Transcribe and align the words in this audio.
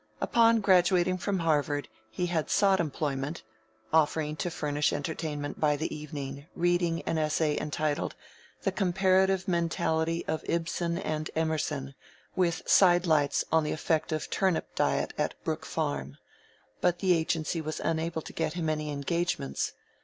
Upon 0.19 0.61
graduating 0.61 1.19
from 1.19 1.37
Harvard, 1.37 1.87
he 2.09 2.25
had 2.25 2.49
sought 2.49 2.79
employment, 2.79 3.43
offering 3.93 4.35
to 4.37 4.49
furnish 4.49 4.91
entertainment 4.93 5.59
by 5.59 5.75
the 5.75 5.95
evening, 5.95 6.47
reading 6.55 7.03
an 7.03 7.19
essay 7.19 7.55
entitled, 7.61 8.15
"The 8.63 8.71
Comparative 8.71 9.47
Mentality 9.47 10.25
of 10.27 10.41
Ibsen 10.47 10.97
and 10.97 11.29
Emerson, 11.35 11.93
with 12.35 12.63
Sidelights 12.65 13.45
on 13.51 13.63
the 13.63 13.73
Effect 13.73 14.11
of 14.11 14.27
Turnip 14.31 14.73
Diet 14.73 15.13
at 15.19 15.35
Brook 15.43 15.67
Farm," 15.67 16.17
but 16.79 16.97
the 16.97 17.13
agency 17.13 17.61
was 17.61 17.79
unable 17.79 18.23
to 18.23 18.33
get 18.33 18.53
him 18.53 18.69
any 18.71 18.89
engagements. 18.91 19.73